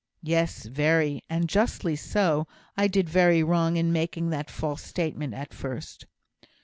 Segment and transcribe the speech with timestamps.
[0.23, 2.47] "Yes, very; and justly so.
[2.75, 6.07] I did very wrong in making that false statement at first."